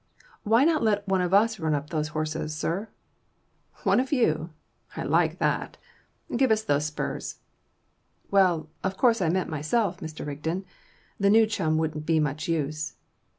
"Why 0.41 0.63
not 0.63 0.81
let 0.81 1.07
one 1.07 1.21
of 1.21 1.31
us 1.31 1.59
run 1.59 1.75
up 1.75 1.91
those 1.91 2.07
horses, 2.07 2.55
sir?" 2.55 2.89
"One 3.83 3.99
of 3.99 4.11
you! 4.11 4.49
I 4.97 5.03
like 5.03 5.37
that. 5.37 5.77
Give 6.35 6.49
us 6.49 6.63
those 6.63 6.85
spurs." 6.87 7.35
"Well, 8.31 8.67
of 8.83 8.97
course 8.97 9.21
I 9.21 9.29
meant 9.29 9.51
myself, 9.51 9.99
Mr. 9.99 10.25
Rigden. 10.25 10.65
The 11.19 11.29
new 11.29 11.45
chum 11.45 11.77
wouldn't 11.77 12.07
be 12.07 12.19
much 12.19 12.47
use." 12.47 12.95